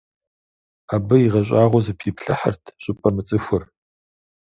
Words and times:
Абы 0.95 1.15
игъэщӀагъуэу 1.23 1.83
зэпиплъыхьырт 1.85 2.63
щӀыпӏэ 2.83 3.09
мыцӀыхур. 3.15 3.63